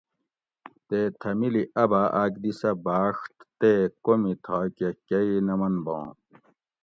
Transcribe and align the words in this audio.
تے 0.87 0.99
تھہ 1.19 1.29
مِلی 1.39 1.63
اۤ 1.81 1.87
بھاۤ 1.91 2.07
آۤک 2.21 2.33
دی 2.43 2.51
سہ 2.59 2.69
بھاڛت 2.85 3.33
تے 3.59 3.71
کومی 4.03 4.33
تھاکہ 4.45 4.89
کئ 5.07 5.29
نہ 5.45 5.53
من 5.59 5.75
بو 5.85 5.97